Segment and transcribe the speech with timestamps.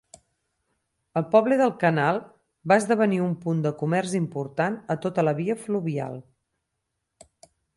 [1.19, 2.17] El poble del canal
[2.73, 6.19] va esdevenir un punt de comerç important a tota la via fluvial.